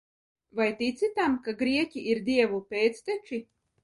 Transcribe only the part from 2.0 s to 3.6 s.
ir dievu pēcteči?